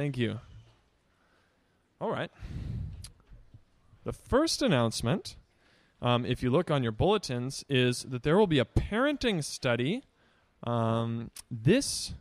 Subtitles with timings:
[0.00, 0.40] Thank you.
[2.00, 2.30] All right.
[4.04, 5.36] The first announcement,
[6.00, 10.04] um, if you look on your bulletins, is that there will be a parenting study
[10.64, 12.14] um, this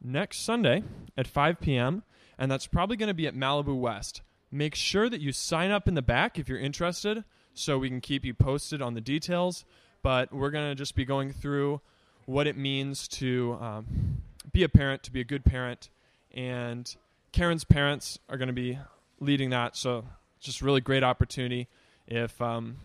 [0.00, 0.84] next Sunday
[1.18, 2.04] at 5 p.m.,
[2.38, 4.22] and that's probably going to be at Malibu West.
[4.52, 8.00] Make sure that you sign up in the back if you're interested so we can
[8.00, 9.64] keep you posted on the details.
[10.04, 11.80] But we're going to just be going through
[12.26, 15.90] what it means to um, be a parent, to be a good parent,
[16.32, 16.94] and
[17.32, 18.78] Karen's parents are going to be
[19.20, 19.76] leading that.
[19.76, 20.04] So
[20.40, 21.68] just really great opportunity.
[22.06, 22.76] If um,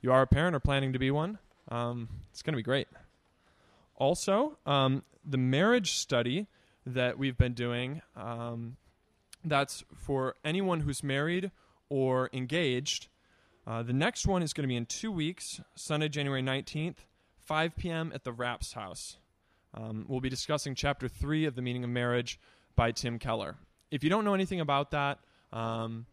[0.00, 1.38] you are a parent or planning to be one,
[1.68, 2.88] um, it's going to be great.
[3.96, 6.46] Also, um, the marriage study
[6.86, 8.76] that we've been doing, um,
[9.44, 11.50] that's for anyone who's married
[11.88, 13.08] or engaged.
[13.66, 16.96] Uh, the next one is going to be in two weeks, Sunday, January 19th,
[17.44, 18.12] 5 p.m.
[18.14, 19.18] at the Raps House.
[19.74, 22.38] Um, we'll be discussing chapter three of The Meaning of Marriage
[22.78, 23.56] by Tim Keller.
[23.90, 25.18] If you don't know anything about that,
[25.52, 26.06] um,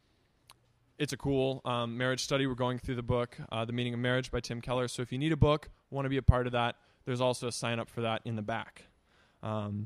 [0.97, 2.47] it's a cool um, marriage study.
[2.47, 4.87] We're going through the book, uh, The Meaning of Marriage by Tim Keller.
[4.87, 7.49] So if you need a book, want to be a part of that, there's also
[7.49, 8.85] a sign up for that in the back.
[9.43, 9.85] Um,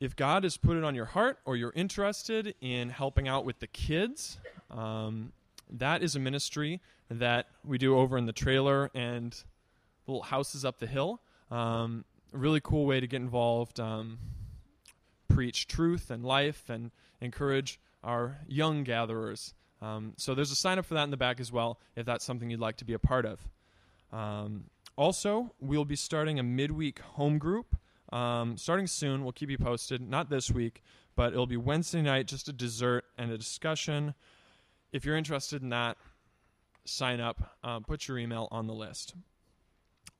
[0.00, 3.60] if God has put it on your heart or you're interested in helping out with
[3.60, 4.38] the kids,
[4.72, 5.30] um,
[5.70, 6.80] that is a ministry
[7.12, 9.40] that we do over in the trailer and
[10.08, 11.20] little houses up the hill.
[11.48, 14.18] Um, a really cool way to get involved, um,
[15.40, 16.90] preach truth and life, and
[17.22, 19.54] encourage our young gatherers.
[19.80, 22.26] Um, so there's a sign up for that in the back as well if that's
[22.26, 23.48] something you'd like to be a part of.
[24.12, 24.64] Um,
[24.96, 27.74] also, we'll be starting a midweek home group
[28.12, 29.22] um, starting soon.
[29.22, 30.02] We'll keep you posted.
[30.02, 30.82] Not this week,
[31.16, 34.12] but it'll be Wednesday night, just a dessert and a discussion.
[34.92, 35.96] If you're interested in that,
[36.84, 37.56] sign up.
[37.64, 39.14] Uh, put your email on the list.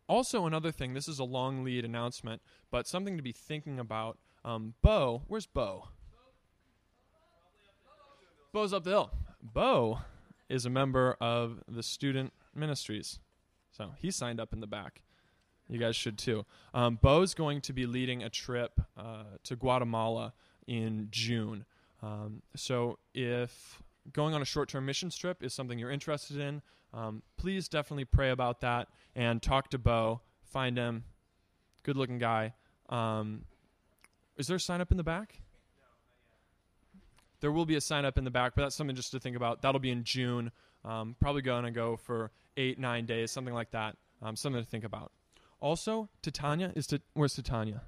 [0.08, 0.94] Also, another thing.
[0.94, 4.16] This is a long lead announcement, but something to be thinking about.
[4.44, 5.88] Um, Bo, where's Bo?
[8.52, 9.10] Bo's up the hill.
[9.42, 10.00] Bo
[10.48, 13.20] is a member of the student ministries.
[13.70, 15.02] So he signed up in the back.
[15.68, 16.44] You guys should too.
[16.74, 20.32] Um, Bo's going to be leading a trip uh, to Guatemala
[20.66, 21.64] in June.
[22.02, 23.80] Um, so if
[24.12, 26.62] going on a short term mission trip is something you're interested in,
[26.92, 30.22] um, please definitely pray about that and talk to Bo.
[30.42, 31.04] Find him.
[31.84, 32.54] Good looking guy.
[32.88, 33.44] Um,
[34.40, 35.38] is there a sign up in the back?
[37.40, 39.36] There will be a sign up in the back, but that's something just to think
[39.36, 39.62] about.
[39.62, 40.50] That'll be in June.
[40.82, 43.96] Um, probably going to go for eight, nine days, something like that.
[44.22, 45.12] Um, something to think about.
[45.60, 47.82] Also, Titania is to where's Titania?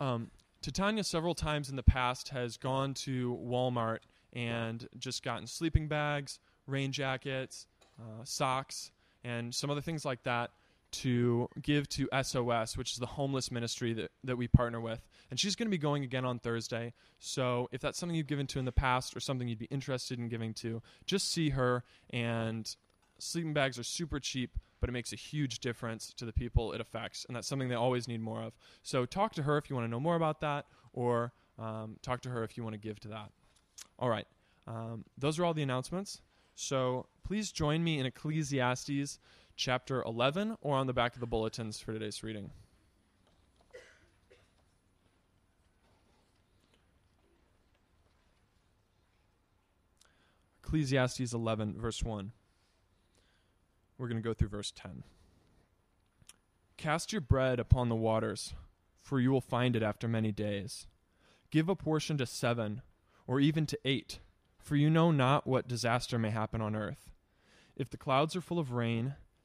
[0.00, 0.30] Um,
[0.60, 4.00] Titania several times in the past has gone to Walmart
[4.32, 7.66] and just gotten sleeping bags, rain jackets,
[8.00, 8.90] uh, socks,
[9.22, 10.50] and some other things like that
[10.92, 15.06] to give to SOS, which is the homeless ministry that, that we partner with.
[15.30, 16.92] And she's going to be going again on Thursday.
[17.18, 20.18] So if that's something you've given to in the past or something you'd be interested
[20.18, 21.84] in giving to, just see her.
[22.10, 22.74] And
[23.18, 26.80] sleeping bags are super cheap, but it makes a huge difference to the people it
[26.80, 27.24] affects.
[27.26, 28.52] And that's something they always need more of.
[28.82, 32.22] So talk to her if you want to know more about that, or um, talk
[32.22, 33.30] to her if you want to give to that.
[33.98, 34.26] All right.
[34.66, 36.20] Um, those are all the announcements.
[36.54, 39.18] So please join me in Ecclesiastes
[39.60, 42.50] chapter 11 or on the back of the bulletins for today's reading.
[50.64, 52.32] Ecclesiastes 11, verse 1.
[53.98, 55.02] We're going to go through verse 10.
[56.78, 58.54] Cast your bread upon the waters,
[59.02, 60.86] for you will find it after many days.
[61.50, 62.80] Give a portion to seven,
[63.26, 64.20] or even to eight,
[64.58, 67.10] for you know not what disaster may happen on earth.
[67.76, 69.16] If the clouds are full of rain,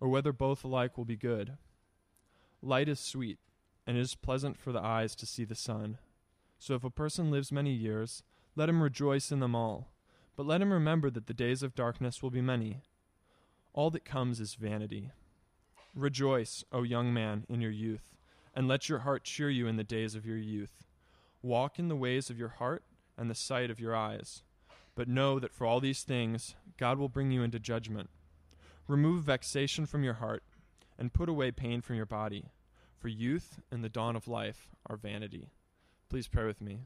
[0.00, 1.56] or whether both alike will be good.
[2.62, 3.38] Light is sweet,
[3.86, 5.98] and it is pleasant for the eyes to see the sun.
[6.58, 8.22] So if a person lives many years,
[8.56, 9.88] let him rejoice in them all.
[10.36, 12.82] But let him remember that the days of darkness will be many.
[13.72, 15.10] All that comes is vanity.
[15.94, 18.14] Rejoice, O young man, in your youth,
[18.54, 20.84] and let your heart cheer you in the days of your youth.
[21.42, 22.84] Walk in the ways of your heart
[23.16, 24.42] and the sight of your eyes.
[24.94, 28.10] But know that for all these things God will bring you into judgment.
[28.90, 30.42] Remove vexation from your heart,
[30.98, 32.46] and put away pain from your body,
[32.98, 35.52] for youth and the dawn of life are vanity.
[36.08, 36.80] Please pray with me.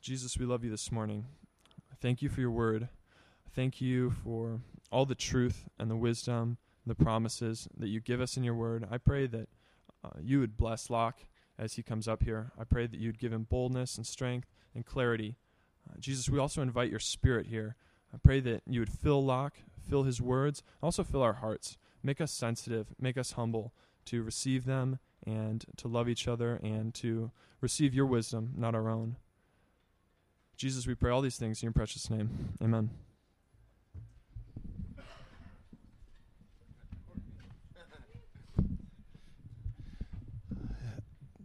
[0.00, 1.26] Jesus, we love you this morning.
[2.00, 2.88] Thank you for your word.
[3.54, 4.58] Thank you for
[4.90, 8.56] all the truth and the wisdom, and the promises that you give us in your
[8.56, 8.88] word.
[8.90, 9.48] I pray that
[10.04, 11.26] uh, you would bless Locke
[11.60, 12.50] as he comes up here.
[12.58, 15.36] I pray that you'd give him boldness and strength and clarity.
[15.88, 17.76] Uh, Jesus, we also invite your spirit here.
[18.14, 19.56] I pray that you would fill Locke,
[19.88, 21.76] fill his words, also fill our hearts.
[22.02, 23.72] Make us sensitive, make us humble
[24.04, 28.88] to receive them and to love each other and to receive your wisdom, not our
[28.88, 29.16] own.
[30.56, 32.54] Jesus, we pray all these things in your precious name.
[32.62, 32.90] Amen.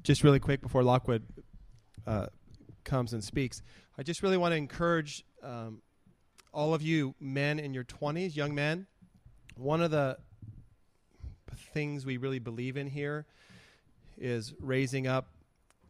[0.03, 1.23] Just really quick before Lockwood
[2.05, 2.27] uh,
[2.83, 3.61] comes and speaks,
[3.97, 5.81] I just really want to encourage um,
[6.53, 8.87] all of you men in your 20s, young men.
[9.55, 10.17] One of the
[11.73, 13.25] things we really believe in here
[14.17, 15.27] is raising up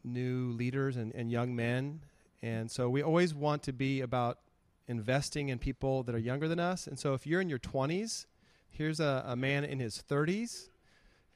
[0.04, 2.02] new leaders and, and young men
[2.42, 4.40] and so we always want to be about
[4.88, 6.88] investing in people that are younger than us.
[6.88, 8.26] And so if you're in your 20s,
[8.70, 10.70] here's a, a man in his 30s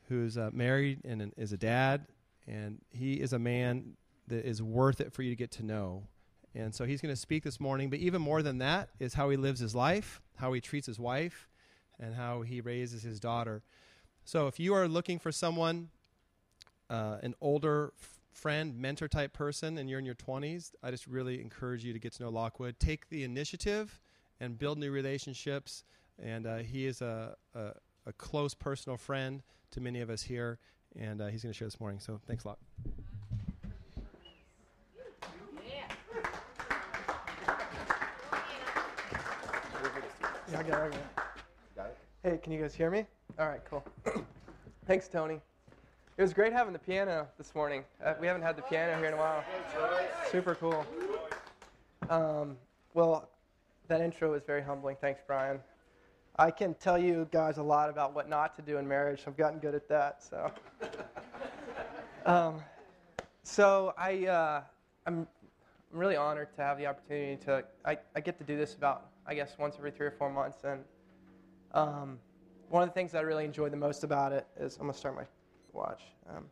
[0.08, 2.08] who's uh, married and is a dad,
[2.48, 3.96] and he is a man
[4.28, 6.04] that is worth it for you to get to know.
[6.56, 9.30] And so he's going to speak this morning, but even more than that is how
[9.30, 11.50] he lives his life, how he treats his wife,
[12.00, 13.64] and how he raises his daughter.
[14.24, 15.90] So if you are looking for someone,
[16.90, 17.94] uh, an older
[18.32, 22.00] friend, mentor type person, and you're in your 20s, I just really encourage you to
[22.00, 22.80] get to know Lockwood.
[22.80, 24.00] Take the initiative
[24.40, 25.84] and build new relationships.
[26.22, 27.72] And uh, he is a, a,
[28.06, 29.42] a, close personal friend
[29.72, 30.60] to many of us here,
[30.96, 32.00] and uh, he's going to share this morning.
[32.00, 32.60] So thanks a lot.
[40.54, 40.76] Yeah, I got it.
[40.76, 41.76] I got it.
[41.76, 41.98] Got it.
[42.22, 43.06] Hey, can you guys hear me?
[43.40, 43.84] All right, cool.
[44.86, 45.42] Thanks, Tony.
[46.16, 47.84] It was great having the piano this morning.
[48.06, 49.44] Uh, we haven't had the piano here in a while.
[50.30, 50.86] Super cool.
[52.08, 52.56] Um,
[52.94, 53.32] well,
[53.88, 54.96] that intro was very humbling.
[55.02, 55.60] Thanks, Brian.
[56.38, 59.24] I can tell you guys a lot about what not to do in marriage.
[59.26, 60.22] I've gotten good at that.
[60.22, 60.52] So,
[62.28, 62.62] um,
[63.42, 64.62] so I, uh,
[65.08, 65.26] I'm,
[65.92, 67.64] I'm really honored to have the opportunity to.
[67.84, 70.64] I, I get to do this about, I guess, once every three or four months,
[70.64, 70.84] and
[71.74, 72.20] um,
[72.70, 75.16] one of the things I really enjoy the most about it is I'm gonna start
[75.16, 75.24] my
[75.72, 76.04] watch.
[76.30, 76.46] Um,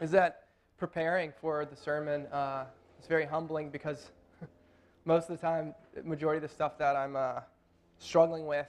[0.00, 0.44] is that
[0.78, 2.64] preparing for the sermon uh,
[3.00, 4.10] is very humbling because
[5.04, 5.74] most of the time,
[6.04, 7.40] majority of the stuff that I'm uh,
[7.98, 8.66] struggling with,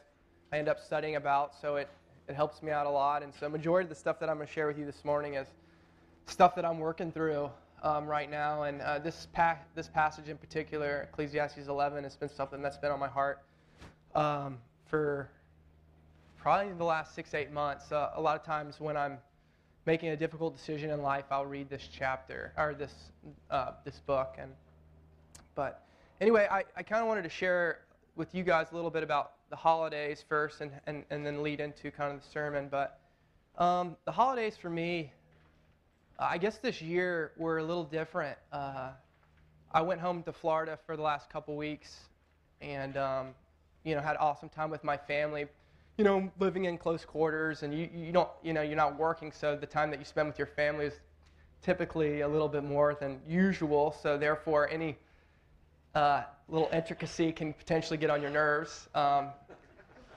[0.51, 1.89] I end up studying about, so it,
[2.27, 3.23] it helps me out a lot.
[3.23, 5.35] And so, majority of the stuff that I'm going to share with you this morning
[5.35, 5.47] is
[6.27, 7.49] stuff that I'm working through
[7.83, 8.63] um, right now.
[8.63, 12.91] And uh, this, pa- this passage in particular, Ecclesiastes 11, has been something that's been
[12.91, 13.43] on my heart
[14.15, 15.29] um, for
[16.37, 17.91] probably the last six, eight months.
[17.91, 19.17] Uh, a lot of times when I'm
[19.85, 22.93] making a difficult decision in life, I'll read this chapter or this
[23.49, 24.35] uh, this book.
[24.37, 24.51] And
[25.55, 25.85] but
[26.21, 27.79] anyway, I, I kind of wanted to share
[28.15, 31.59] with you guys a little bit about the holidays first, and and, and then lead
[31.59, 32.67] into kind of the sermon.
[32.69, 32.99] But
[33.57, 35.11] um, the holidays for me,
[36.19, 38.37] I guess this year we're a little different.
[38.51, 38.89] Uh,
[39.71, 41.95] I went home to Florida for the last couple weeks,
[42.61, 43.27] and um,
[43.83, 45.47] you know had awesome time with my family
[45.97, 49.31] you know, living in close quarters and you, you don't, you know, you're not working,
[49.31, 50.93] so the time that you spend with your family is
[51.63, 53.95] typically a little bit more than usual.
[54.01, 54.95] So therefore, any
[55.95, 58.87] uh, little intricacy can potentially get on your nerves.
[58.93, 59.29] Um,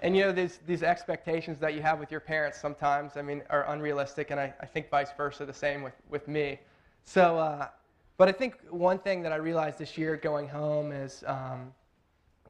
[0.03, 3.43] and you know, these, these expectations that you have with your parents sometimes, I mean,
[3.51, 6.59] are unrealistic, and I, I think vice versa, the same with, with me.
[7.05, 7.69] So, uh,
[8.17, 11.73] but I think one thing that I realized this year going home is, um,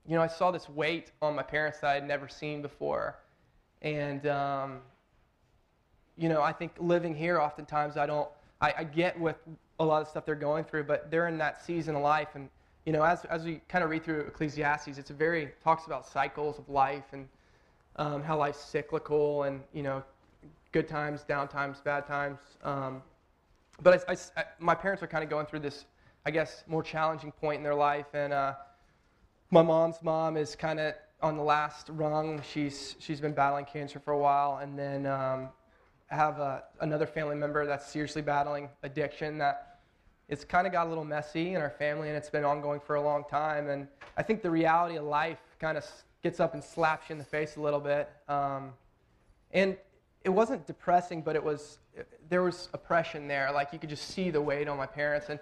[0.07, 3.19] you know, I saw this weight on my parents that I had never seen before.
[3.83, 4.81] And, um,
[6.17, 8.29] you know, I think living here, oftentimes I don't,
[8.61, 9.37] I, I, get with
[9.79, 12.29] a lot of stuff they're going through, but they're in that season of life.
[12.35, 12.49] And,
[12.85, 16.07] you know, as, as we kind of read through Ecclesiastes, it's a very, talks about
[16.07, 17.29] cycles of life and
[18.01, 20.03] um, how life's cyclical and, you know,
[20.73, 22.41] good times, down times, bad times.
[22.65, 23.03] Um,
[23.83, 25.85] but I, I, my parents are kind of going through this,
[26.27, 28.07] I guess, more challenging point in their life.
[28.15, 28.55] And, uh,
[29.53, 32.41] my mom's mom is kind of on the last rung.
[32.53, 35.49] She's she's been battling cancer for a while, and then um,
[36.07, 39.39] have a, another family member that's seriously battling addiction.
[39.39, 39.81] That
[40.29, 42.95] it's kind of got a little messy in our family, and it's been ongoing for
[42.95, 43.69] a long time.
[43.69, 45.85] And I think the reality of life kind of
[46.23, 48.11] gets up and slaps you in the face a little bit.
[48.29, 48.73] Um,
[49.53, 49.77] and
[50.25, 51.79] it wasn't depressing, but it was
[52.29, 53.51] there was oppression there.
[53.53, 55.41] Like you could just see the weight on my parents, and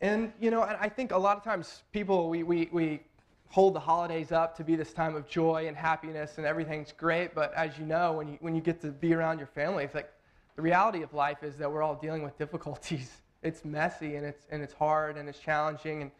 [0.00, 3.00] and, you know, and I think a lot of times people, we, we, we
[3.48, 7.34] hold the holidays up to be this time of joy and happiness and everything's great.
[7.34, 9.94] But as you know, when you, when you get to be around your family, it's
[9.94, 10.10] like
[10.56, 13.10] the reality of life is that we're all dealing with difficulties.
[13.42, 16.02] It's messy and it's, and it's hard and it's challenging.
[16.02, 16.10] And,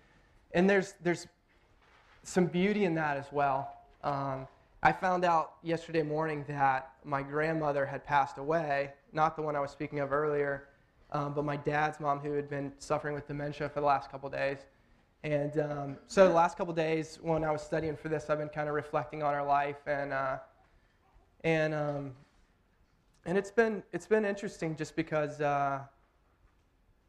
[0.52, 1.26] and there's, there's
[2.22, 3.76] some beauty in that as well.
[4.02, 4.46] Um,
[4.82, 9.60] I found out yesterday morning that my grandmother had passed away, not the one I
[9.60, 10.68] was speaking of earlier,
[11.12, 14.30] um, but my dad's mom, who had been suffering with dementia for the last couple
[14.30, 14.58] days.
[15.22, 18.48] And um, so the last couple days, when I was studying for this, I've been
[18.48, 20.38] kind of reflecting on her life, and uh,
[21.44, 22.12] and um,
[23.26, 25.80] and it's been it's been interesting just because uh,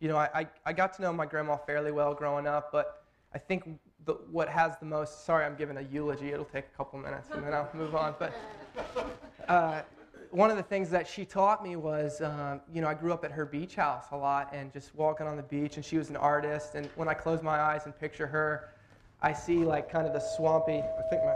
[0.01, 3.37] you know I, I got to know my grandma fairly well growing up, but I
[3.37, 6.31] think the, what has the most sorry I'm giving a eulogy.
[6.31, 8.15] It'll take a couple minutes, and then I'll move on.
[8.17, 8.33] But
[9.47, 9.81] uh,
[10.31, 13.23] one of the things that she taught me was, um, you know, I grew up
[13.23, 16.09] at her beach house a lot and just walking on the beach, and she was
[16.09, 16.75] an artist.
[16.75, 18.73] And when I close my eyes and picture her,
[19.21, 20.79] I see like kind of the swampy.
[20.79, 21.35] I think my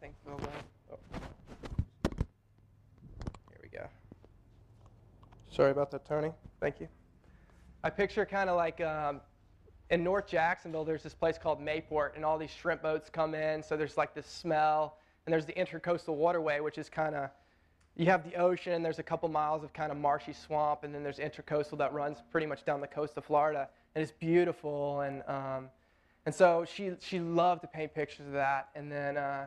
[0.00, 0.48] thing fell down.
[0.92, 0.98] Oh.
[3.50, 3.86] Here we go.
[5.50, 6.32] Sorry about that, Tony.
[6.60, 6.88] Thank you.
[7.84, 9.20] I picture kind of like um,
[9.92, 13.62] in North Jacksonville, there's this place called Mayport, and all these shrimp boats come in,
[13.62, 14.96] so there's like this smell.
[15.24, 17.30] And there's the Intercoastal Waterway, which is kind of
[17.94, 21.02] you have the ocean, there's a couple miles of kind of marshy swamp, and then
[21.02, 23.68] there's intercoastal that runs pretty much down the coast of Florida.
[23.94, 25.02] And it's beautiful.
[25.02, 25.68] And, um,
[26.24, 28.70] and so she, she loved to paint pictures of that.
[28.74, 29.46] And then, uh,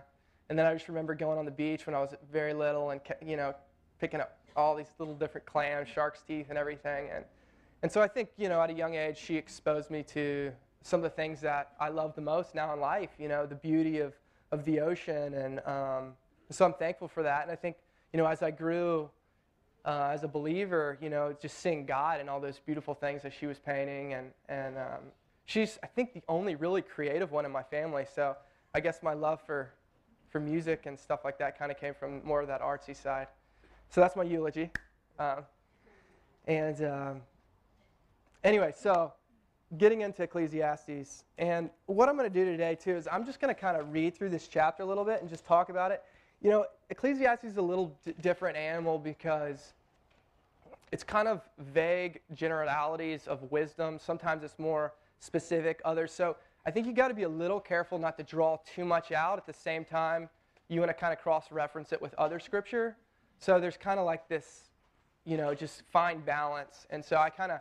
[0.49, 3.01] and then I just remember going on the beach when I was very little and,
[3.25, 3.55] you know,
[3.99, 7.09] picking up all these little different clams, shark's teeth, and everything.
[7.13, 7.25] And,
[7.81, 10.51] and so I think, you know, at a young age, she exposed me to
[10.81, 13.55] some of the things that I love the most now in life, you know, the
[13.55, 14.13] beauty of,
[14.51, 15.33] of the ocean.
[15.33, 16.13] And um,
[16.49, 17.43] so I'm thankful for that.
[17.43, 17.75] And I think
[18.15, 19.09] you know, as I grew
[19.83, 23.33] uh, as a believer, you know, just seeing God and all those beautiful things that
[23.33, 24.13] she was painting.
[24.13, 25.01] And, and um,
[25.43, 28.05] she's, I think, the only really creative one in my family.
[28.15, 28.37] So
[28.73, 29.73] I guess my love for,
[30.29, 33.27] for music and stuff like that kind of came from more of that artsy side.
[33.89, 34.71] So that's my eulogy.
[35.19, 35.43] Um,
[36.47, 37.21] and um,
[38.45, 39.11] anyway, so
[39.77, 41.25] getting into Ecclesiastes.
[41.37, 43.91] And what I'm going to do today, too, is I'm just going to kind of
[43.91, 46.03] read through this chapter a little bit and just talk about it.
[46.41, 49.73] You know, Ecclesiastes is a little d- different animal because
[50.91, 53.97] it's kind of vague generalities of wisdom.
[53.99, 56.13] Sometimes it's more specific, others.
[56.13, 59.11] So I think you got to be a little careful not to draw too much
[59.11, 60.29] out at the same time.
[60.67, 62.95] You want to kind of cross reference it with other scripture.
[63.39, 64.69] So there's kind of like this,
[65.25, 66.85] you know, just fine balance.
[66.91, 67.59] And so I kind of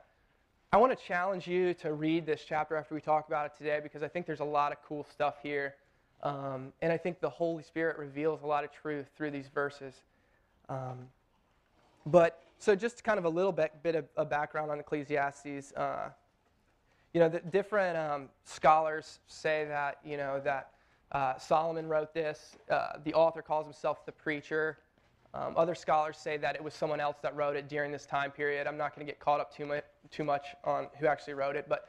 [0.75, 3.79] I want to challenge you to read this chapter after we talk about it today
[3.81, 5.77] because I think there's a lot of cool stuff here
[6.25, 9.95] um, and I think the Holy Spirit reveals a lot of truth through these verses.
[10.69, 11.07] Um,
[12.07, 15.73] but so just kind of a little bit, bit of a background on Ecclesiastes.
[15.77, 16.09] Uh,
[17.13, 20.71] you know, the different um, scholars say that you know that
[21.13, 22.57] uh, Solomon wrote this.
[22.69, 24.79] Uh, the author calls himself the preacher.
[25.35, 28.31] Um, other scholars say that it was someone else that wrote it during this time
[28.31, 28.69] period.
[28.69, 31.57] I'm not going to get caught up too much, too much on who actually wrote
[31.57, 31.89] it, but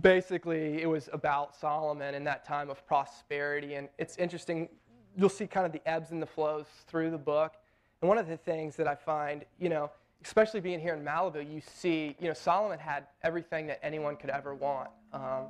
[0.00, 3.74] basically it was about Solomon in that time of prosperity.
[3.74, 4.68] And it's interesting,
[5.16, 7.54] you'll see kind of the ebbs and the flows through the book.
[8.00, 9.90] And one of the things that I find, you know,
[10.24, 14.30] especially being here in Malibu, you see, you know, Solomon had everything that anyone could
[14.30, 14.90] ever want.
[15.12, 15.48] Um,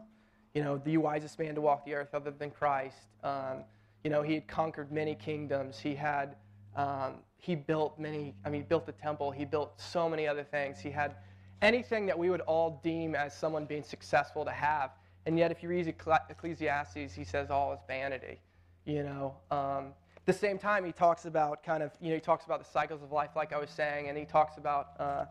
[0.55, 2.97] you know, the wisest man to walk the earth other than Christ.
[3.23, 3.65] Um,
[4.05, 5.79] you know, he had conquered many kingdoms.
[5.79, 6.37] He had,
[6.77, 9.31] um, he built many, I mean, he built the temple.
[9.31, 10.79] He built so many other things.
[10.79, 11.17] He had
[11.62, 14.91] anything that we would all deem as someone being successful to have.
[15.27, 18.41] And yet, if you read Ecclesiastes, he says all is vanity.
[18.85, 22.21] You know, um, at the same time, he talks about kind of, you know, he
[22.21, 25.25] talks about the cycles of life, like I was saying, and he talks about uh,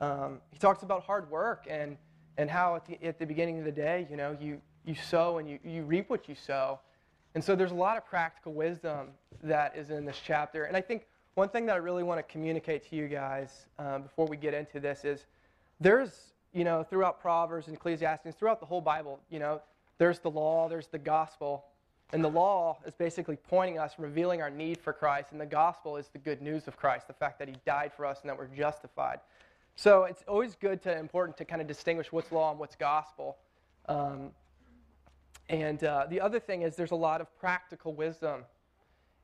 [0.00, 1.96] um, he talks about hard work and
[2.38, 5.38] and how at the, at the beginning of the day, you know, you you sow
[5.38, 6.80] and you, you reap what you sow.
[7.34, 9.08] And so there's a lot of practical wisdom
[9.42, 10.64] that is in this chapter.
[10.64, 14.02] And I think one thing that I really want to communicate to you guys um,
[14.02, 15.26] before we get into this is
[15.78, 19.60] there's, you know, throughout Proverbs and Ecclesiastes, throughout the whole Bible, you know,
[19.98, 21.64] there's the law, there's the gospel.
[22.12, 25.30] And the law is basically pointing us, revealing our need for Christ.
[25.30, 28.04] And the gospel is the good news of Christ, the fact that he died for
[28.04, 29.20] us and that we're justified.
[29.76, 33.36] So it's always good to important to kind of distinguish what's law and what's gospel.
[33.88, 34.32] Um,
[35.50, 38.44] and uh, the other thing is there's a lot of practical wisdom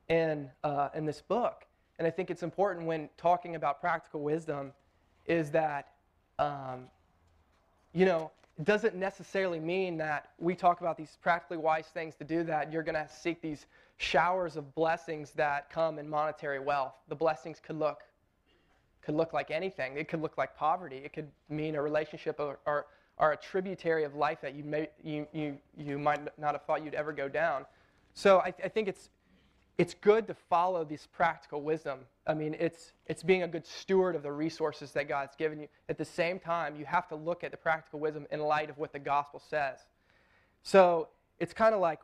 [0.09, 1.65] in, uh, in this book.
[1.97, 4.73] And I think it's important when talking about practical wisdom
[5.25, 5.93] is that
[6.37, 6.89] um,
[7.93, 8.29] you know,
[8.59, 12.71] it doesn't necessarily mean that we talk about these practically wise things to do that.
[12.71, 13.65] You're going to seek these
[13.97, 16.93] showers of blessings that come in monetary wealth.
[17.07, 18.01] The blessings could look
[19.03, 19.95] could look like anything.
[19.95, 20.97] It could look like poverty.
[20.97, 22.87] It could mean a relationship or, or,
[23.17, 26.83] or a tributary of life that you, may, you, you, you might not have thought
[26.83, 27.65] you'd ever go down.
[28.13, 29.09] So I, I think it's
[29.77, 31.99] it's good to follow this practical wisdom.
[32.25, 35.67] I mean, it's, it's being a good steward of the resources that God's given you.
[35.87, 38.77] At the same time, you have to look at the practical wisdom in light of
[38.79, 39.79] what the gospel says.
[40.63, 41.09] So
[41.39, 41.99] it's kind of like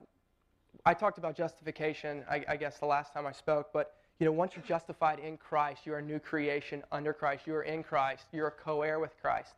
[0.85, 4.31] I talked about justification, I, I, guess, the last time I spoke, but you know,
[4.31, 7.47] once you're justified in Christ, you're a new creation under Christ.
[7.47, 8.25] You're in Christ.
[8.31, 9.55] You're a co-heir with Christ.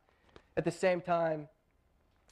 [0.58, 1.48] At the same time,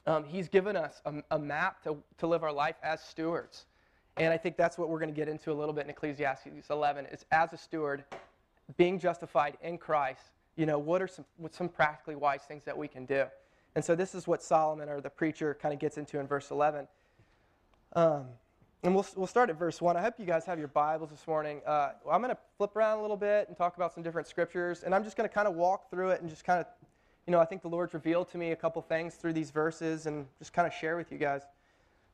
[0.06, 3.65] um, He's given us a, a map to, to live our life as stewards.
[4.18, 6.70] And I think that's what we're going to get into a little bit in Ecclesiastes
[6.70, 7.08] 11.
[7.08, 8.03] Is as a steward,
[8.77, 10.22] being justified in Christ,
[10.56, 13.25] you know, what are some, what some practically wise things that we can do?
[13.75, 16.51] And so this is what Solomon or the preacher kind of gets into in verse
[16.51, 16.88] 11.
[17.96, 18.25] Um,
[18.84, 19.98] and we'll, we'll start at verse 1.
[19.98, 21.62] I hope you guys have your Bibles this morning.
[21.65, 24.84] Uh, I'm going to flip around a little bit and talk about some different scriptures.
[24.84, 26.65] And I'm just going to kind of walk through it and just kind of,
[27.25, 30.06] you know, I think the Lord's revealed to me a couple things through these verses
[30.06, 31.44] and just kind of share with you guys.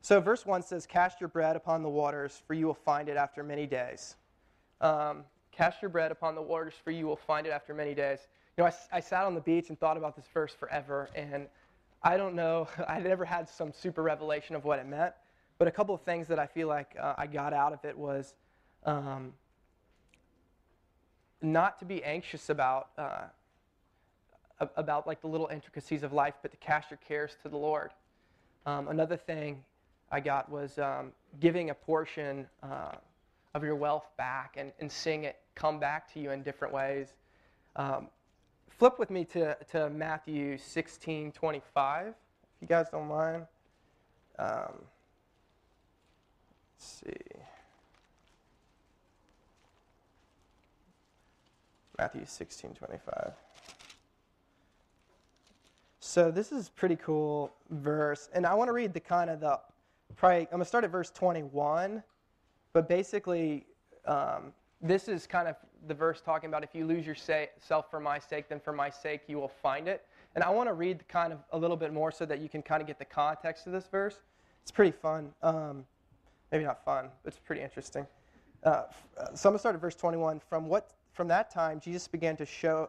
[0.02, 3.16] So, verse 1 says, Cast your bread upon the waters, for you will find it
[3.16, 4.16] after many days.
[4.80, 8.20] Um, Cast your bread upon the waters, for you will find it after many days.
[8.56, 11.48] You know, I, I sat on the beach and thought about this verse forever, and
[12.02, 15.12] I don't know, I never had some super revelation of what it meant,
[15.58, 17.98] but a couple of things that I feel like uh, I got out of it
[17.98, 18.34] was
[18.86, 19.34] um,
[21.42, 22.90] not to be anxious about.
[22.96, 23.24] Uh,
[24.76, 27.90] about like the little intricacies of life, but to cast your cares to the Lord.
[28.66, 29.64] Um, another thing
[30.10, 32.92] I got was um, giving a portion uh,
[33.54, 37.14] of your wealth back and, and seeing it come back to you in different ways.
[37.76, 38.08] Um,
[38.68, 42.14] flip with me to, to Matthew 16 25, if
[42.60, 43.46] you guys don't mind.
[44.38, 44.84] Um,
[46.76, 47.40] let's see.
[51.98, 53.32] Matthew 16 25.
[56.00, 59.60] So this is pretty cool verse, and I want to read the kind of the
[60.16, 62.02] probably, I'm going to start at verse 21,
[62.72, 63.66] but basically,
[64.06, 68.18] um, this is kind of the verse talking about if you lose yourself for my
[68.18, 70.06] sake, then for my sake you will find it.
[70.34, 72.62] And I want to read kind of a little bit more so that you can
[72.62, 74.20] kind of get the context of this verse.
[74.62, 75.32] It's pretty fun.
[75.42, 75.84] Um,
[76.50, 78.06] maybe not fun, but it's pretty interesting.
[78.64, 78.84] Uh,
[79.34, 80.40] so I'm to start at verse 21.
[80.48, 82.88] From, what, from that time, Jesus began to show,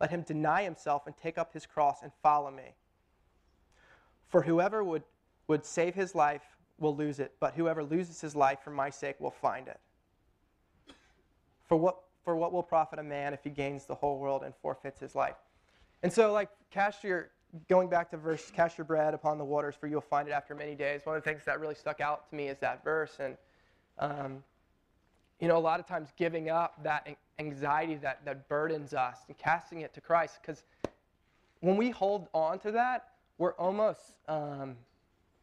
[0.00, 2.74] let him deny himself and take up his cross and follow me.
[4.28, 5.02] For whoever would,
[5.48, 6.42] would save his life
[6.78, 9.78] will lose it, but whoever loses his life for my sake will find it.
[11.68, 14.54] For what, for what will profit a man if he gains the whole world and
[14.62, 15.36] forfeits his life?
[16.02, 17.30] And so, like, cast your,
[17.68, 20.54] going back to verse, cast your bread upon the waters, for you'll find it after
[20.54, 21.02] many days.
[21.04, 23.18] One of the things that really stuck out to me is that verse.
[23.20, 23.36] And,
[23.98, 24.42] um,
[25.40, 29.36] you know, a lot of times giving up that anxiety that, that burdens us and
[29.38, 30.64] casting it to Christ, because
[31.60, 34.76] when we hold on to that, we're almost um,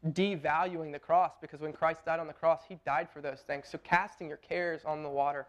[0.06, 3.68] devaluing the cross because when Christ died on the cross, he died for those things.
[3.70, 5.48] So casting your cares on the water,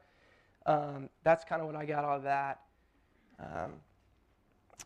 [0.66, 2.60] um, that's kind of what I got out of that.
[3.38, 3.72] Um,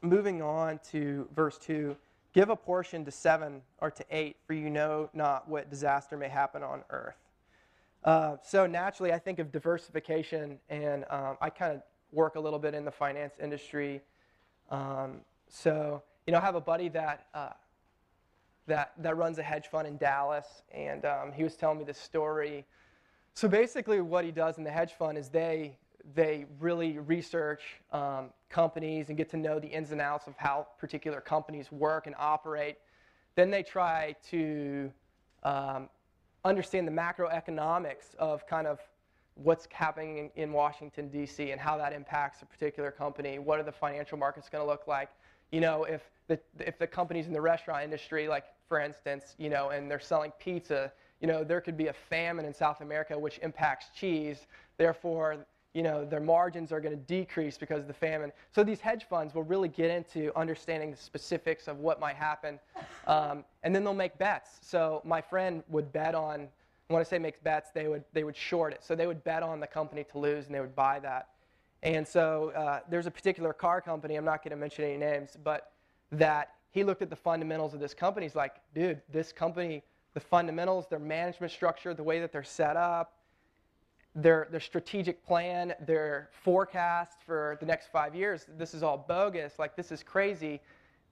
[0.03, 1.97] moving on to verse 2
[2.33, 6.29] give a portion to seven or to eight, for you know not what disaster may
[6.29, 7.22] happen on earth.
[8.05, 12.59] Uh, so naturally, I think of diversification, and um, I kind of work a little
[12.59, 14.01] bit in the finance industry.
[14.71, 17.51] Um, so, you know, I have a buddy that uh,
[18.67, 21.99] that, that runs a hedge fund in Dallas, and um, he was telling me this
[21.99, 22.65] story.
[23.35, 25.79] So basically, what he does in the hedge fund is they,
[26.15, 27.63] they really research
[27.93, 32.07] um, companies and get to know the ins and outs of how particular companies work
[32.07, 32.77] and operate.
[33.35, 34.93] Then they try to
[35.43, 35.89] um,
[36.45, 38.81] understand the macroeconomics of kind of
[39.35, 43.39] what's happening in, in Washington, D.C., and how that impacts a particular company.
[43.39, 45.09] What are the financial markets going to look like?
[45.51, 49.51] You know, if the, if the companies in the restaurant industry, like for instance, you
[49.51, 53.19] know, and they're selling pizza, you know, there could be a famine in South America
[53.19, 54.47] which impacts cheese.
[54.77, 58.33] Therefore, you know, their margins are going to decrease because of the famine.
[58.51, 62.59] So these hedge funds will really get into understanding the specifics of what might happen,
[63.07, 64.59] um, and then they'll make bets.
[64.61, 66.49] So my friend would bet on.
[66.89, 68.85] When I say make bets, they would they would short it.
[68.85, 71.29] So they would bet on the company to lose, and they would buy that.
[71.83, 75.37] And so uh, there's a particular car company, I'm not going to mention any names,
[75.43, 75.73] but
[76.13, 78.27] that he looked at the fundamentals of this company.
[78.27, 79.83] He's like, dude, this company,
[80.15, 83.15] the fundamentals, their management structure, the way that they're set up,
[84.15, 89.59] their, their strategic plan, their forecast for the next five years, this is all bogus.
[89.59, 90.61] Like, this is crazy.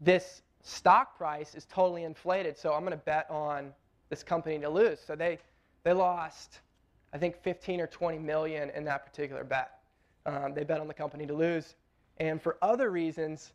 [0.01, 3.73] This stock price is totally inflated, so I'm going to bet on
[4.11, 5.01] this company to lose.
[5.01, 5.39] So they,
[5.83, 6.61] they lost,
[7.15, 9.79] I think, 15 or 20 million in that particular bet.
[10.27, 11.75] Um, they bet on the company to lose.
[12.19, 13.53] And for other reasons,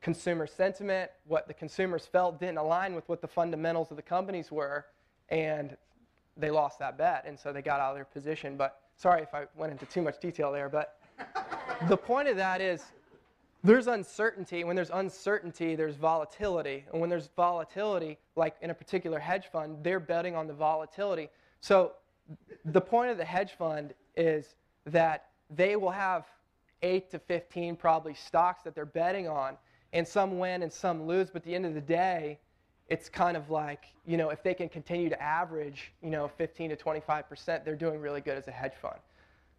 [0.00, 4.52] consumer sentiment, what the consumers felt didn't align with what the fundamentals of the companies
[4.52, 4.86] were,
[5.28, 5.76] and
[6.36, 8.56] they lost that bet, and so they got out of their position.
[8.56, 10.98] But sorry if I went into too much detail there, but
[11.88, 12.84] the point of that is
[13.64, 14.64] there's uncertainty.
[14.64, 16.84] When there's uncertainty, there's volatility.
[16.92, 21.30] And when there's volatility, like in a particular hedge fund, they're betting on the volatility.
[21.60, 21.92] So
[22.64, 24.54] the point of the hedge fund is
[24.86, 26.26] that they will have
[26.82, 29.56] 8 to 15 probably stocks that they're betting on
[29.92, 31.30] and some win and some lose.
[31.30, 32.38] But at the end of the day,
[32.88, 36.70] it's kind of like, you know, if they can continue to average, you know, 15
[36.70, 38.98] to 25%, they're doing really good as a hedge fund.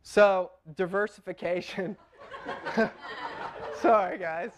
[0.03, 1.97] So diversification.
[3.81, 4.51] Sorry, guys.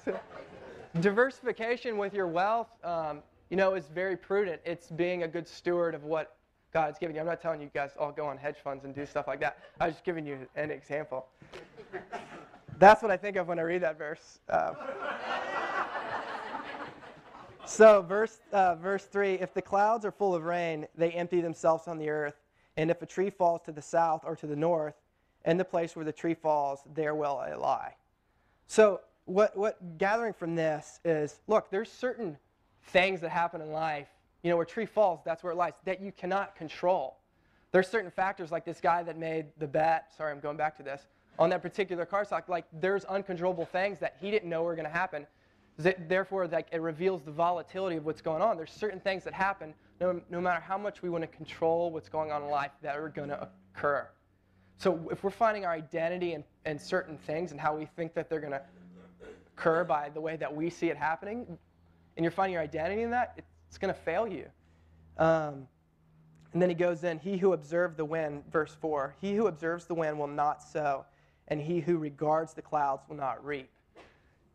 [1.01, 4.62] Diversification with your wealth, um, you know, is very prudent.
[4.65, 6.36] It's being a good steward of what
[6.71, 7.21] God's given you.
[7.21, 9.58] I'm not telling you guys all go on hedge funds and do stuff like that.
[9.79, 11.25] I was just giving you an example.
[12.77, 14.39] That's what I think of when I read that verse.
[14.47, 14.73] Uh,
[17.69, 21.88] so, verse, uh, verse 3 If the clouds are full of rain, they empty themselves
[21.88, 22.36] on the earth.
[22.77, 24.95] And if a tree falls to the south or to the north,
[25.45, 27.95] in the place where the tree falls, there will it lie.
[28.67, 32.38] So, what, what gathering from this is look, there's certain
[32.88, 34.08] things that happen in life,
[34.41, 37.17] you know, where tree falls, that's where it lies, that you cannot control.
[37.71, 40.84] There's certain factors like this guy that made the bet, sorry, I'm going back to
[40.84, 41.05] this,
[41.38, 44.88] on that particular car stock, like there's uncontrollable things that he didn't know were going
[44.88, 45.27] to happen
[45.79, 48.57] Therefore, like, it reveals the volatility of what's going on.
[48.57, 52.09] There's certain things that happen, no, no matter how much we want to control what's
[52.09, 54.05] going on in life, that are going to occur.
[54.77, 58.29] So if we're finding our identity in, in certain things and how we think that
[58.29, 58.61] they're going to
[59.55, 61.57] occur by the way that we see it happening,
[62.17, 63.39] and you're finding your identity in that,
[63.69, 64.47] it's going to fail you.
[65.17, 65.65] Um,
[66.51, 69.85] and then he goes in, he who observed the wind, verse 4, he who observes
[69.85, 71.05] the wind will not sow,
[71.47, 73.69] and he who regards the clouds will not reap.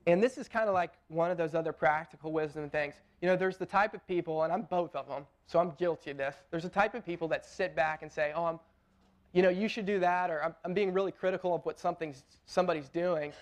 [0.06, 2.94] And this is kind of like one of those other practical wisdom things.
[3.22, 6.10] You know, there's the type of people, and I'm both of them, so I'm guilty
[6.10, 6.34] of this.
[6.50, 8.60] There's a type of people that sit back and say, oh, I'm,
[9.32, 12.22] you know, you should do that, or I'm, I'm being really critical of what something's,
[12.44, 13.32] somebody's doing.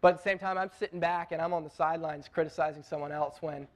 [0.00, 3.12] But at the same time, I'm sitting back and I'm on the sidelines criticizing someone
[3.12, 3.66] else when,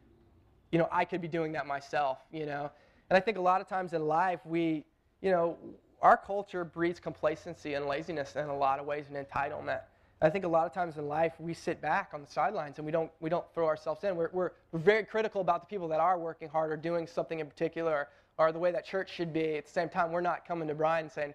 [0.71, 2.71] you know, I could be doing that myself, you know.
[3.11, 4.85] And I think a lot of times in life, we,
[5.21, 5.57] you know,
[6.01, 9.81] our culture breeds complacency and laziness in a lot of ways and entitlement.
[10.23, 12.87] I think a lot of times in life we sit back on the sidelines and
[12.87, 14.15] we don't, we don't throw ourselves in.
[14.15, 17.41] We're, we're, we're very critical about the people that are working hard or doing something
[17.41, 18.09] in particular or,
[18.39, 19.57] or the way that church should be.
[19.57, 21.35] At the same time, we're not coming to Brian saying,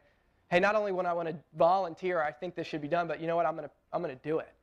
[0.50, 3.20] hey, not only when I want to volunteer, I think this should be done, but
[3.20, 4.54] you know what, I'm going to I'm gonna do it.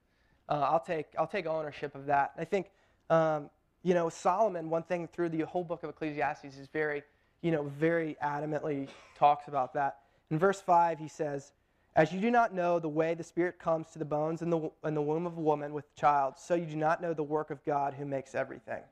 [0.48, 2.32] Uh, I'll, take, I'll take ownership of that.
[2.38, 2.70] I think,
[3.10, 3.50] um,
[3.82, 7.02] you know, Solomon, one thing through the whole book of Ecclesiastes is very,
[7.42, 9.98] you know, very adamantly talks about that.
[10.30, 11.52] In verse 5, he says,
[11.96, 14.70] as you do not know the way the Spirit comes to the bones in the,
[14.84, 17.50] in the womb of a woman with child, so you do not know the work
[17.50, 18.82] of God who makes everything.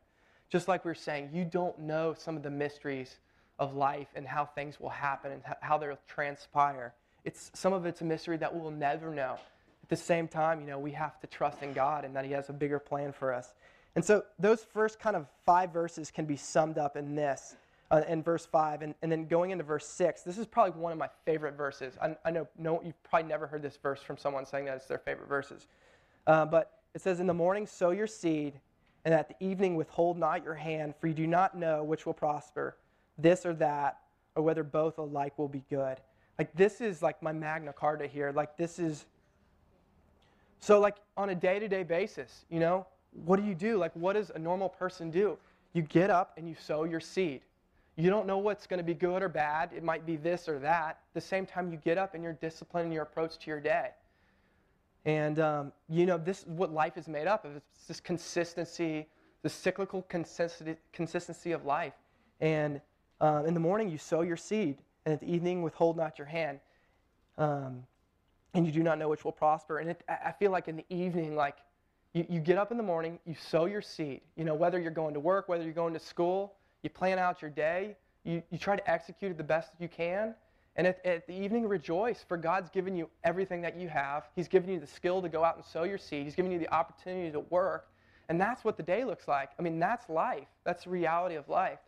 [0.48, 3.16] Just like we are saying, you don't know some of the mysteries
[3.58, 6.94] of life and how things will happen and how they'll transpire.
[7.24, 9.36] It's, some of it's a mystery that we'll never know.
[9.82, 12.32] At the same time, you know, we have to trust in God and that He
[12.32, 13.54] has a bigger plan for us.
[13.94, 17.56] And so those first kind of five verses can be summed up in this
[17.92, 18.83] uh, in verse 5.
[18.83, 21.94] And, and then going into verse 6, this is probably one of my favorite verses.
[22.02, 24.87] I, I know no, you've probably never heard this verse from someone saying that it's
[24.87, 25.68] their favorite verses.
[26.26, 28.55] Uh, but it says, In the morning sow your seed,
[29.05, 32.14] and at the evening withhold not your hand, for you do not know which will
[32.14, 32.76] prosper,
[33.18, 33.98] this or that,
[34.35, 35.98] or whether both alike will be good.
[36.38, 38.33] Like, this is like my Magna Carta here.
[38.35, 39.05] Like, this is.
[40.61, 42.87] So, like, on a day to day basis, you know,
[43.24, 43.76] what do you do?
[43.76, 45.37] Like, what does a normal person do?
[45.74, 47.42] You get up and you sow your seed.
[47.96, 49.70] You don't know what's going to be good or bad.
[49.76, 50.88] It might be this or that.
[50.88, 53.90] At the same time, you get up and you're disciplining your approach to your day.
[55.05, 57.57] And, um, you know, this is what life is made up of.
[57.57, 59.09] It's this consistency,
[59.42, 61.94] the cyclical consistency of life.
[62.40, 62.81] And
[63.20, 66.26] uh, in the morning, you sow your seed, and at the evening, withhold not your
[66.26, 66.61] hand.
[67.37, 67.85] Um,
[68.55, 69.78] and you do not know which will prosper.
[69.78, 71.57] And it, I feel like in the evening, like,
[72.14, 74.20] you, you get up in the morning, you sow your seed.
[74.37, 77.42] You know, whether you're going to work, whether you're going to school, you plan out
[77.42, 80.35] your day, you, you try to execute it the best you can.
[80.77, 84.29] And at, at, the evening, rejoice, for God's given you everything that you have.
[84.35, 86.25] He's given you the skill to go out and sow your seed.
[86.25, 87.88] He's given you the opportunity to work.
[88.29, 89.51] And that's what the day looks like.
[89.59, 90.49] I mean, that's life.
[90.64, 91.81] That's the reality of life.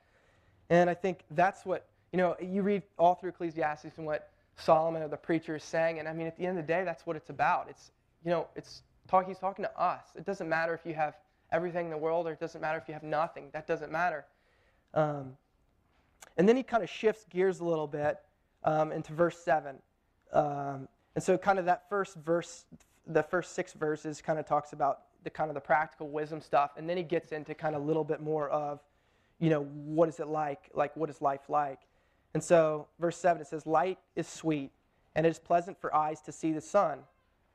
[0.68, 5.02] And I think that's what, you know, you read all through Ecclesiastes and what Solomon
[5.02, 5.98] or the preacher is saying.
[5.98, 7.68] And I mean, at the end of the day, that's what it's about.
[7.70, 7.90] It's,
[8.24, 10.04] you know, it's talk, he's talking to us.
[10.16, 11.14] It doesn't matter if you have
[11.52, 13.48] everything in the world or it doesn't matter if you have nothing.
[13.52, 14.24] That doesn't matter.
[14.94, 15.36] Um,
[16.36, 18.18] and then he kind of shifts gears a little bit
[18.64, 19.76] um, into verse 7.
[20.32, 22.64] Um, and so, kind of that first verse,
[23.06, 26.72] the first six verses, kind of talks about the kind of the practical wisdom stuff.
[26.76, 28.80] And then he gets into kind of a little bit more of,
[29.38, 30.70] you know, what is it like?
[30.74, 31.80] Like, what is life like?
[32.34, 34.72] And so, verse 7, it says, Light is sweet,
[35.14, 37.00] and it is pleasant for eyes to see the sun.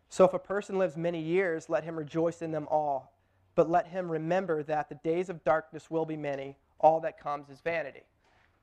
[0.08, 3.14] So, if a person lives many years, let him rejoice in them all.
[3.56, 6.56] But let him remember that the days of darkness will be many.
[6.80, 8.04] All that comes is vanity.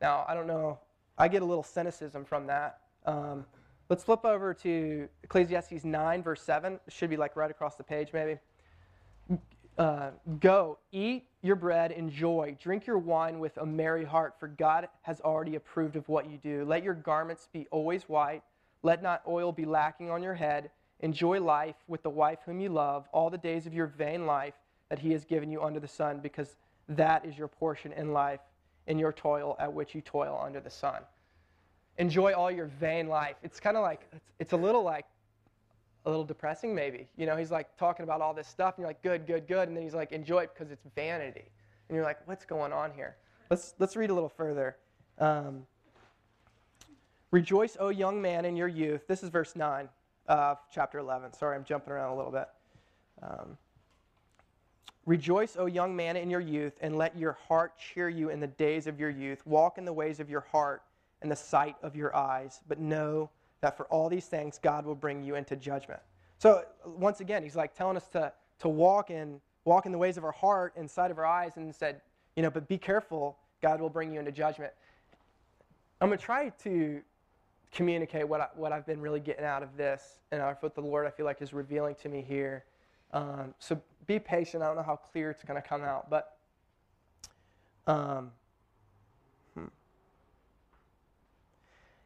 [0.00, 0.78] Now, I don't know,
[1.18, 2.80] I get a little cynicism from that.
[3.06, 3.46] Um,
[3.88, 6.74] let's flip over to Ecclesiastes 9, verse 7.
[6.74, 8.38] It should be like right across the page, maybe.
[9.78, 14.88] Uh, go, eat your bread, enjoy, drink your wine with a merry heart, for God
[15.02, 16.64] has already approved of what you do.
[16.64, 18.42] Let your garments be always white,
[18.82, 20.70] let not oil be lacking on your head.
[21.00, 24.54] Enjoy life with the wife whom you love, all the days of your vain life
[24.88, 26.56] that He has given you under the sun, because
[26.88, 28.40] that is your portion in life,
[28.86, 31.02] in your toil at which you toil under the sun.
[31.98, 33.36] Enjoy all your vain life.
[33.42, 35.06] It's kind of like, it's, it's a little like
[36.04, 37.08] a little depressing, maybe.
[37.16, 39.68] You know, he's like talking about all this stuff, and you're like, good, good, good.
[39.68, 41.50] And then he's like, enjoy it because it's vanity.
[41.88, 43.16] And you're like, what's going on here?
[43.50, 44.76] Let's, let's read a little further.
[45.18, 45.66] Um,
[47.32, 49.06] Rejoice, O young man, in your youth.
[49.08, 49.88] This is verse 9
[50.28, 51.32] of chapter 11.
[51.32, 52.48] Sorry, I'm jumping around a little bit.
[53.20, 53.58] Um,
[55.06, 58.48] Rejoice, O young man, in your youth, and let your heart cheer you in the
[58.48, 59.46] days of your youth.
[59.46, 60.82] Walk in the ways of your heart
[61.22, 64.94] and the sight of your eyes, but know that for all these things God will
[64.94, 66.00] bring you into judgment.
[66.38, 70.16] So once again, he's like telling us to, to walk in walk in the ways
[70.16, 72.00] of our heart and sight of our eyes and said,
[72.36, 74.72] you know, but be careful, God will bring you into judgment.
[76.00, 77.02] I'm going to try to
[77.72, 81.06] communicate what, I, what I've been really getting out of this and what the Lord
[81.06, 82.64] I feel like is revealing to me here.
[83.12, 84.62] Um, so be patient.
[84.62, 86.36] I don't know how clear it's going to come out, but
[87.86, 88.30] um,
[89.54, 89.64] hmm.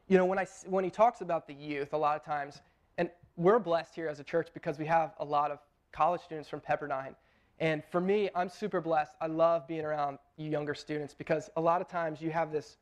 [0.08, 2.60] you know, when, I, when he talks about the youth, a lot of times,
[2.98, 5.58] and we're blessed here as a church because we have a lot of
[5.92, 7.14] college students from Pepperdine.
[7.58, 9.12] And for me, I'm super blessed.
[9.20, 12.78] I love being around you younger students because a lot of times you have this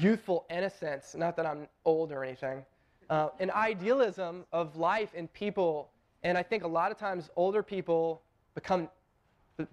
[0.00, 2.64] youthful innocence, not that I'm old or anything,
[3.10, 5.90] uh, an idealism of life and people.
[6.22, 8.22] And I think a lot of times older people
[8.54, 8.88] become,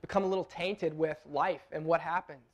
[0.02, 2.46] become a little tainted with life and what happens.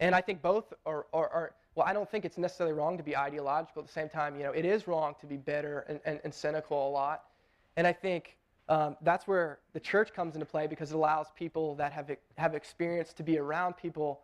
[0.00, 3.02] And I think both are, are, are, well, I don't think it's necessarily wrong to
[3.02, 3.80] be ideological.
[3.82, 6.34] At the same time, you know, it is wrong to be bitter and, and, and
[6.34, 7.24] cynical a lot.
[7.76, 8.36] And I think
[8.68, 12.54] um, that's where the church comes into play because it allows people that have, have
[12.54, 14.20] experience to be around people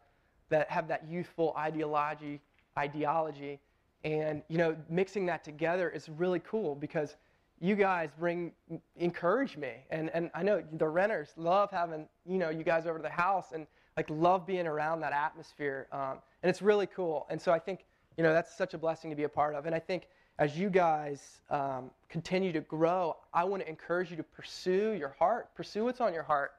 [0.49, 2.41] that have that youthful ideology,
[2.77, 3.59] ideology.
[4.05, 7.17] And, you know, mixing that together is really cool because
[7.61, 8.53] you guys bring,
[8.97, 9.73] encourage me.
[9.91, 13.09] And, and I know the renters love having, you know, you guys over to the
[13.09, 13.67] house and,
[13.97, 15.89] like, love being around that atmosphere.
[15.91, 17.27] Um, and it's really cool.
[17.31, 17.85] And so I think,
[18.17, 19.67] you know, that's such a blessing to be a part of.
[19.67, 24.17] And I think as you guys um, continue to grow, I want to encourage you
[24.17, 26.53] to pursue your heart, pursue what's on your heart,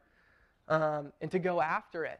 [0.67, 2.19] um, and to go after it.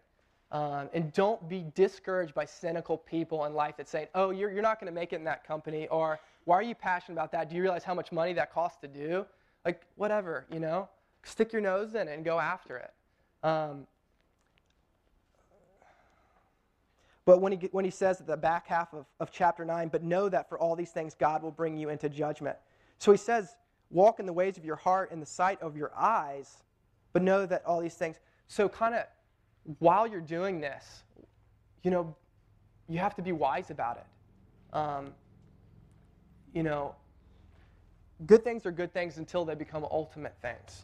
[0.51, 4.63] Um, and don't be discouraged by cynical people in life that say, oh, you're, you're
[4.63, 7.47] not going to make it in that company, or why are you passionate about that?
[7.47, 9.23] Do you realize how much money that costs to do?
[9.63, 10.89] Like, whatever, you know?
[11.21, 12.91] Stick your nose in it and go after it.
[13.43, 13.85] Um,
[17.23, 20.01] But when he, when he says at the back half of, of chapter 9, but
[20.01, 22.57] know that for all these things God will bring you into judgment.
[22.97, 23.55] So he says,
[23.91, 26.63] walk in the ways of your heart and the sight of your eyes,
[27.13, 28.15] but know that all these things.
[28.47, 29.03] So, kind of
[29.77, 31.03] while you're doing this,
[31.83, 32.15] you know,
[32.88, 34.75] you have to be wise about it.
[34.75, 35.13] Um,
[36.53, 36.95] you know,
[38.25, 40.83] good things are good things until they become ultimate things.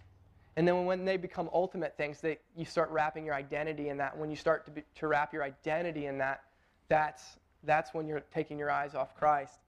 [0.57, 4.17] And then when they become ultimate things, they, you start wrapping your identity in that.
[4.17, 6.43] When you start to, be, to wrap your identity in that,
[6.87, 9.59] that's, that's when you're taking your eyes off Christ.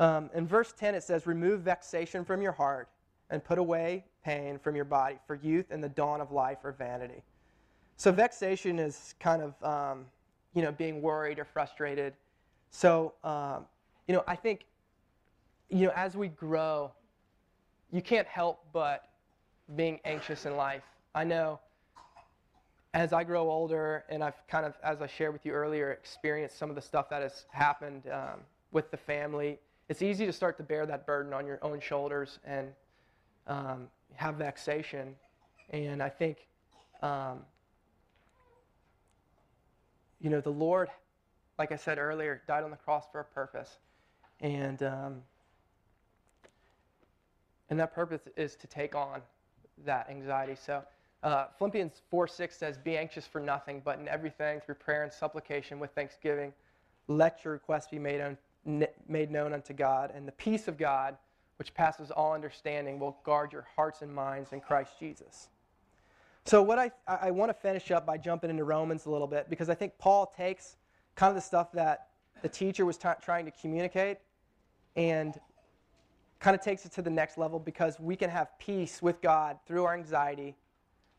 [0.00, 2.88] Um, in verse 10, it says, Remove vexation from your heart
[3.30, 6.72] and put away pain from your body, for youth and the dawn of life are
[6.72, 7.22] vanity.
[7.96, 10.06] So, vexation is kind of, um,
[10.54, 12.14] you know, being worried or frustrated.
[12.70, 13.66] So, um,
[14.08, 14.64] you know, I think,
[15.72, 16.92] you know, as we grow,
[17.90, 19.08] you can't help but
[19.74, 20.82] being anxious in life.
[21.14, 21.60] I know
[22.92, 26.58] as I grow older, and I've kind of, as I shared with you earlier, experienced
[26.58, 29.58] some of the stuff that has happened um, with the family.
[29.88, 32.68] It's easy to start to bear that burden on your own shoulders and
[33.46, 35.14] um, have vexation.
[35.70, 36.48] And I think,
[37.00, 37.38] um,
[40.20, 40.90] you know, the Lord,
[41.58, 43.78] like I said earlier, died on the cross for a purpose.
[44.42, 45.22] And, um,
[47.72, 49.22] and that purpose is to take on
[49.86, 50.54] that anxiety.
[50.54, 50.82] So
[51.22, 55.10] uh, Philippians 4 6 says, Be anxious for nothing, but in everything, through prayer and
[55.10, 56.52] supplication with thanksgiving,
[57.08, 60.12] let your requests be made, un- made known unto God.
[60.14, 61.16] And the peace of God,
[61.56, 65.48] which passes all understanding, will guard your hearts and minds in Christ Jesus.
[66.44, 69.48] So, what I, I want to finish up by jumping into Romans a little bit
[69.48, 70.76] because I think Paul takes
[71.14, 72.08] kind of the stuff that
[72.42, 74.18] the teacher was t- trying to communicate
[74.94, 75.40] and
[76.42, 79.58] kind of takes it to the next level because we can have peace with God
[79.64, 80.56] through our anxiety,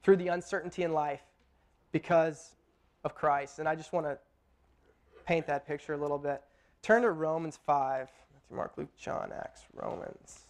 [0.04, 1.22] through the uncertainty in life
[1.94, 2.56] because
[3.06, 3.60] of Christ.
[3.60, 4.18] And I just want to
[5.26, 6.42] paint that picture a little bit.
[6.82, 8.10] Turn to Romans 5.
[8.34, 10.42] Matthew, Mark, Luke, John, Acts, Romans.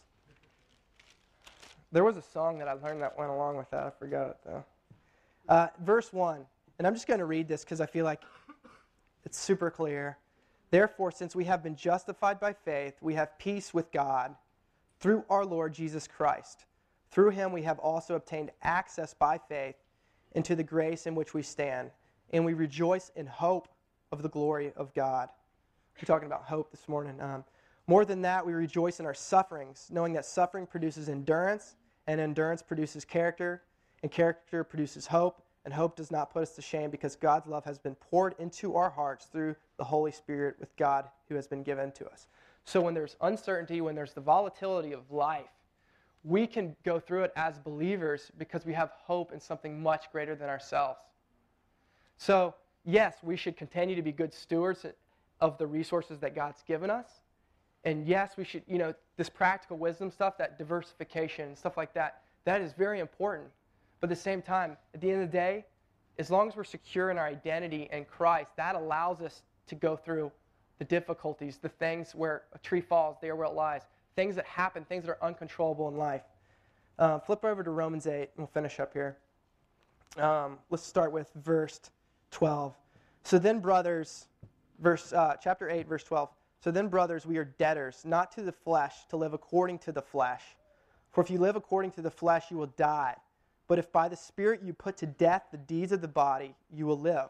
[1.91, 3.83] There was a song that I learned that went along with that.
[3.83, 4.63] I forgot it though.
[5.49, 6.43] Uh, verse 1.
[6.79, 8.23] And I'm just going to read this because I feel like
[9.23, 10.17] it's super clear.
[10.71, 14.35] Therefore, since we have been justified by faith, we have peace with God
[15.03, 16.63] through our Lord Jesus Christ.
[17.11, 19.75] Through him we have also obtained access by faith
[20.31, 21.91] into the grace in which we stand,
[22.31, 23.67] and we rejoice in hope
[24.13, 25.27] of the glory of God.
[25.97, 27.19] We're talking about hope this morning.
[27.19, 27.43] Um,
[27.85, 31.75] more than that, we rejoice in our sufferings, knowing that suffering produces endurance,
[32.07, 33.61] and endurance produces character,
[34.03, 37.65] and character produces hope, and hope does not put us to shame because God's love
[37.65, 41.61] has been poured into our hearts through the Holy Spirit with God who has been
[41.61, 42.27] given to us.
[42.65, 45.45] So when there's uncertainty, when there's the volatility of life,
[46.23, 50.35] we can go through it as believers because we have hope in something much greater
[50.35, 50.99] than ourselves.
[52.17, 54.85] So, yes, we should continue to be good stewards
[55.41, 57.07] of the resources that God's given us.
[57.83, 61.93] And yes, we should, you know, this practical wisdom stuff, that diversification and stuff like
[61.93, 63.49] that, that is very important.
[63.99, 65.65] But at the same time, at the end of the day,
[66.17, 69.97] as long as we're secure in our identity in Christ, that allows us to go
[69.97, 70.31] through
[70.79, 73.83] the difficulties, the things where a tree falls, there where it lies,
[74.15, 76.23] things that happen, things that are uncontrollable in life.
[76.99, 79.17] Uh, flip over to Romans 8, and we'll finish up here.
[80.17, 81.79] Um, let's start with verse
[82.31, 82.75] 12.
[83.23, 84.27] So then, brothers,
[84.79, 86.29] verse, uh, chapter 8, verse 12.
[86.63, 90.01] So then, brothers, we are debtors, not to the flesh, to live according to the
[90.01, 90.43] flesh.
[91.11, 93.15] For if you live according to the flesh, you will die.
[93.67, 96.85] But if by the Spirit you put to death the deeds of the body, you
[96.85, 97.29] will live.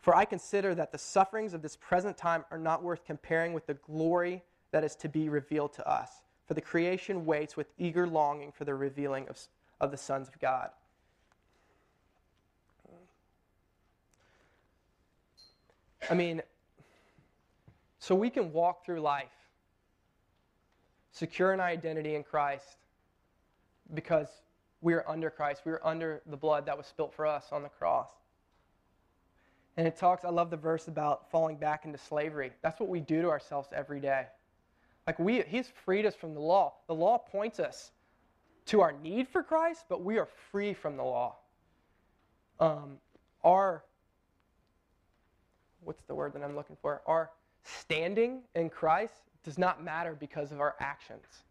[0.00, 3.66] For I consider that the sufferings of this present time are not worth comparing with
[3.66, 6.22] the glory that is to be revealed to us.
[6.46, 9.38] For the creation waits with eager longing for the revealing of,
[9.80, 10.70] of the sons of God.
[16.10, 16.42] I mean,
[17.98, 19.28] so we can walk through life
[21.18, 22.76] secure an identity in Christ
[23.92, 24.28] because
[24.80, 25.62] we are under Christ.
[25.64, 28.08] We are under the blood that was spilt for us on the cross.
[29.78, 32.50] And it talks, I love the verse about falling back into slavery.
[32.62, 34.26] That's what we do to ourselves every day.
[35.06, 36.74] Like we he's freed us from the law.
[36.88, 37.92] The law points us
[38.66, 41.36] to our need for Christ, but we are free from the law.
[42.58, 42.98] Um,
[43.44, 43.84] our
[45.84, 47.00] what's the word that I'm looking for?
[47.06, 47.30] Our
[47.62, 49.14] standing in Christ
[49.44, 51.44] does not matter because of our actions.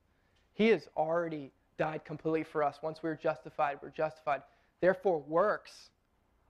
[0.53, 2.79] He has already died completely for us.
[2.83, 4.41] Once we're justified, we're justified.
[4.81, 5.91] Therefore, works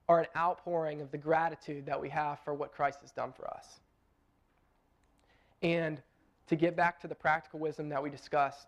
[0.09, 3.47] are an outpouring of the gratitude that we have for what Christ has done for
[3.49, 3.79] us.
[5.61, 6.01] And
[6.47, 8.67] to get back to the practical wisdom that we discussed,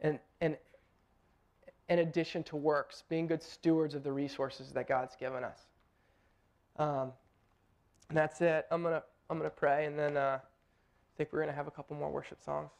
[0.00, 0.56] and, and
[1.88, 5.58] in addition to works, being good stewards of the resources that God's given us.
[6.78, 7.12] Um,
[8.08, 8.66] and that's it.
[8.70, 11.96] I'm gonna I'm gonna pray, and then uh, I think we're gonna have a couple
[11.96, 12.70] more worship songs.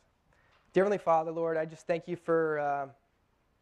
[0.73, 2.87] Dear Heavenly Father, Lord, I just thank you for uh,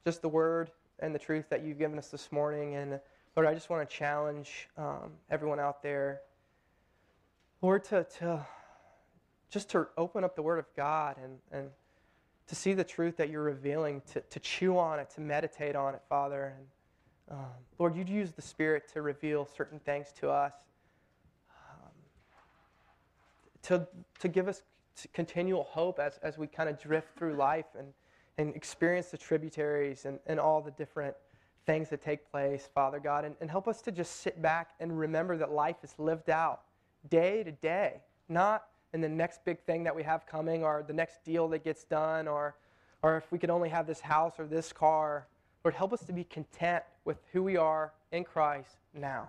[0.04, 3.00] just the word and the truth that you've given us this morning, and
[3.36, 6.22] Lord, I just want to challenge um, everyone out there,
[7.62, 8.46] Lord, to to
[9.50, 11.70] just to open up the Word of God and and
[12.48, 15.94] to see the truth that you're revealing, to, to chew on it, to meditate on
[15.94, 16.54] it, Father.
[16.56, 20.52] And um, Lord, you'd use the Spirit to reveal certain things to us
[23.66, 23.86] to,
[24.20, 24.62] to give us
[25.12, 27.88] continual hope as, as we kind of drift through life and,
[28.38, 31.16] and experience the tributaries and, and all the different
[31.66, 34.96] things that take place, Father God, and, and help us to just sit back and
[34.98, 36.62] remember that life is lived out
[37.10, 40.92] day to day, not in the next big thing that we have coming or the
[40.92, 42.54] next deal that gets done or,
[43.02, 45.26] or if we could only have this house or this car.
[45.64, 49.28] Lord, help us to be content with who we are in Christ now.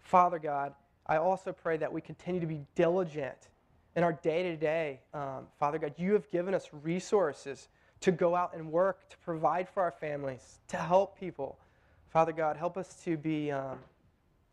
[0.00, 0.74] Father God,
[1.06, 3.48] I also pray that we continue to be diligent
[3.96, 5.00] in our day to day.
[5.14, 7.68] Um, Father God, you have given us resources
[8.00, 11.58] to go out and work, to provide for our families, to help people.
[12.10, 13.78] Father God, help us to be um,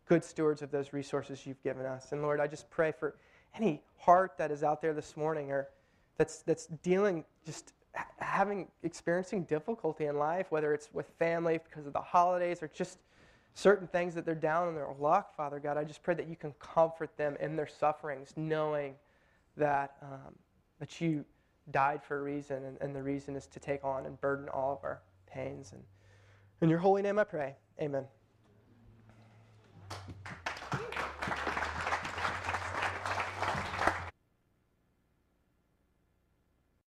[0.06, 2.12] good stewards of those resources you've given us.
[2.12, 3.16] And Lord, I just pray for
[3.56, 5.68] any heart that is out there this morning or
[6.18, 7.72] that's, that's dealing, just
[8.18, 12.98] having, experiencing difficulty in life, whether it's with family because of the holidays or just
[13.54, 16.36] certain things that they're down in their luck, Father God, I just pray that you
[16.36, 18.94] can comfort them in their sufferings, knowing
[19.56, 20.34] that, um,
[20.78, 21.24] that you
[21.70, 24.72] died for a reason, and, and the reason is to take on and burden all
[24.72, 25.72] of our pains.
[25.72, 25.82] And
[26.60, 27.56] in your holy name I pray.
[27.80, 28.06] Amen.